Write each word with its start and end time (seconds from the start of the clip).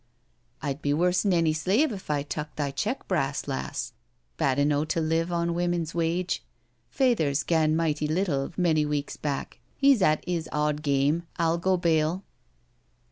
"I'd 0.63 0.81
be 0.81 0.95
worse 0.95 1.23
'n 1.27 1.31
any 1.31 1.53
slave 1.53 1.91
if 1.91 2.09
I 2.09 2.23
tuk 2.23 2.55
thy 2.55 2.71
check 2.71 3.07
brass, 3.07 3.47
lass. 3.47 3.93
Bad 4.35 4.57
eno' 4.57 4.83
to 4.85 4.99
live 4.99 5.31
on 5.31 5.53
women's 5.53 5.93
wage. 5.93 6.43
Fayther's 6.89 7.43
gan 7.43 7.75
mighty 7.75 8.07
little 8.07 8.51
many 8.57 8.83
weeks 8.83 9.15
back— 9.15 9.59
^he's 9.83 10.01
at 10.01 10.23
'is 10.27 10.49
owd 10.51 10.81
game, 10.81 11.27
I'll 11.37 11.59
go 11.59 11.77
bail." 11.77 12.23